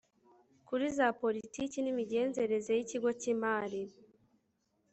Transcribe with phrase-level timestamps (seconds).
[0.67, 3.81] kuri za politiki n imigenzereze y ikigo cy imari